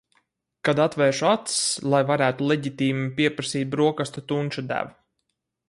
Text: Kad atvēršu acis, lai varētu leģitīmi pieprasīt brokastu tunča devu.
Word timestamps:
Kad 0.69 0.79
atvēršu 0.85 1.27
acis, 1.31 1.57
lai 1.95 1.99
varētu 2.13 2.47
leģitīmi 2.53 3.05
pieprasīt 3.21 3.71
brokastu 3.77 4.27
tunča 4.33 4.69
devu. 4.73 4.95